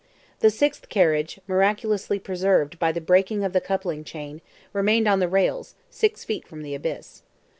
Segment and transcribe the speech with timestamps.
[0.39, 4.41] The sixth carriage, miraculously preserved by the breaking of the coupling chain,
[4.73, 7.21] remained on the rails, six feet from the abyss.